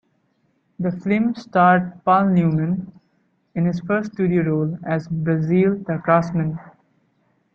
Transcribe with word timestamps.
The 0.79 0.91
film 0.91 1.35
starred 1.35 2.03
Paul 2.03 2.29
Newman, 2.29 2.91
in 3.53 3.65
his 3.65 3.81
first 3.81 4.13
studio 4.13 4.41
role, 4.41 4.79
as 4.83 5.07
Basil 5.07 5.75
the 5.77 6.01
craftsman. 6.03 6.57